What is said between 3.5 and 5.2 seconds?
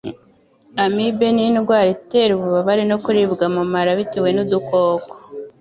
mu mara bitewe n'udukoko